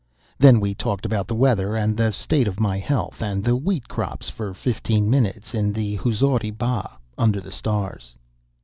Then 0.39 0.59
we 0.59 0.73
talked 0.73 1.05
about 1.05 1.27
the 1.27 1.35
weather 1.35 1.75
and 1.75 1.95
the 1.95 2.09
state 2.11 2.47
of 2.47 2.59
my 2.59 2.79
health, 2.79 3.21
and 3.21 3.43
the 3.43 3.55
wheat 3.55 3.87
crops, 3.87 4.31
for 4.31 4.51
fifteen 4.51 5.11
minutes, 5.11 5.53
in 5.53 5.71
the 5.71 5.97
Huzuri 5.99 6.49
Bagh, 6.49 6.89
under 7.19 7.39
the 7.39 7.51
stars. 7.51 8.15